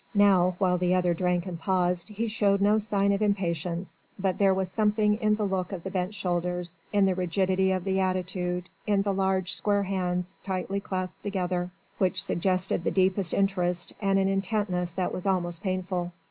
[0.15, 4.51] Now while the other drank and paused, he showed no sign of impatience, but there
[4.51, 8.67] was something in the look of the bent shoulders, in the rigidity of the attitude,
[8.87, 11.69] in the large, square hands tightly clasped together
[11.99, 16.11] which suggested the deepest interest and an intentness that was almost painful.